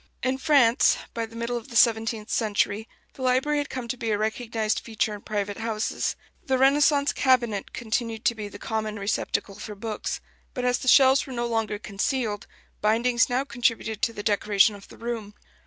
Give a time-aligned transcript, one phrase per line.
[0.23, 4.09] In France, by the middle of the seventeenth century, the library had come to be
[4.09, 6.15] a recognized feature in private houses.
[6.43, 10.19] The Renaissance cabinet continued to be the common receptacle for books;
[10.55, 12.47] but as the shelves were no longer concealed,
[12.81, 15.35] bindings now contributed to the decoration of the room.